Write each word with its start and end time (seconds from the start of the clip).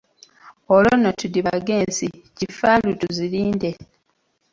"Olwo 0.73 0.93
nno 0.97 1.11
tudibage 1.19 1.73
ensi, 1.81 2.07
Kifaalu 2.37 2.91
tuzirinde." 2.99 3.69